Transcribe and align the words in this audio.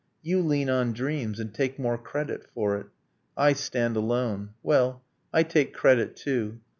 You 0.23 0.41
lean 0.41 0.67
on 0.67 0.93
dreams, 0.93 1.39
and 1.39 1.53
take 1.53 1.77
more 1.77 1.95
credit 1.99 2.47
for 2.55 2.75
it. 2.75 2.87
I 3.37 3.53
stand 3.53 3.95
alone... 3.95 4.55
Well, 4.63 5.03
I 5.31 5.43
take 5.43 5.75
credit, 5.75 6.15
too. 6.15 6.59